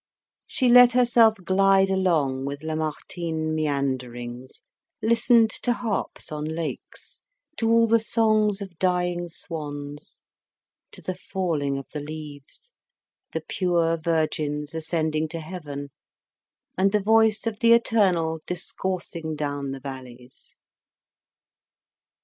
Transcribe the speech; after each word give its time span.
She 0.47 0.67
let 0.67 0.93
herself 0.93 1.37
glide 1.45 1.91
along 1.91 2.43
with 2.45 2.63
Lamartine 2.63 3.53
meanderings, 3.53 4.63
listened 4.99 5.51
to 5.61 5.73
harps 5.73 6.31
on 6.31 6.43
lakes, 6.45 7.21
to 7.57 7.69
all 7.69 7.85
the 7.85 7.99
songs 7.99 8.63
of 8.63 8.79
dying 8.79 9.29
swans, 9.29 10.23
to 10.91 11.03
the 11.03 11.13
falling 11.13 11.77
of 11.77 11.85
the 11.93 11.99
leaves, 11.99 12.71
the 13.31 13.43
pure 13.47 13.95
virgins 13.95 14.73
ascending 14.73 15.27
to 15.27 15.39
heaven, 15.39 15.89
and 16.75 16.93
the 16.93 16.99
voice 17.03 17.45
of 17.45 17.59
the 17.59 17.73
Eternal 17.73 18.39
discoursing 18.47 19.35
down 19.35 19.69
the 19.69 19.79
valleys. 19.79 20.55